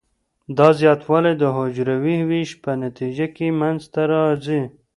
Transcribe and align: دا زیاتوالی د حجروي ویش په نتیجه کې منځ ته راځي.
دا 0.57 0.67
زیاتوالی 0.79 1.33
د 1.37 1.43
حجروي 1.57 2.17
ویش 2.29 2.51
په 2.63 2.71
نتیجه 2.83 3.25
کې 3.35 3.47
منځ 3.59 3.81
ته 3.93 4.01
راځي. 4.13 4.61